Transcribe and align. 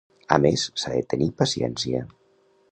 A 0.37 0.37
més, 0.45 0.63
s'ha 0.83 0.95
de 0.95 1.03
tenir 1.13 1.29
paciència. 1.43 2.05